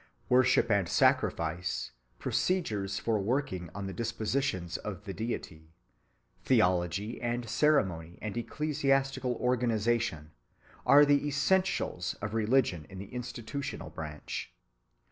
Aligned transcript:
Worship 0.29 0.71
and 0.71 0.89
sacrifice, 0.89 1.91
procedures 2.17 2.97
for 2.97 3.19
working 3.19 3.69
on 3.75 3.85
the 3.85 3.93
dispositions 3.93 4.77
of 4.77 5.03
the 5.03 5.13
deity, 5.13 5.75
theology 6.43 7.21
and 7.21 7.47
ceremony 7.47 8.17
and 8.19 8.35
ecclesiastical 8.35 9.35
organization, 9.35 10.31
are 10.87 11.05
the 11.05 11.27
essentials 11.27 12.15
of 12.19 12.33
religion 12.33 12.87
in 12.89 12.97
the 12.97 13.13
institutional 13.13 13.91
branch. 13.91 14.51